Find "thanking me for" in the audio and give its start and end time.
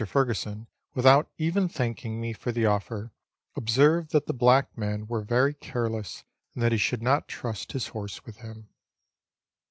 1.69-2.51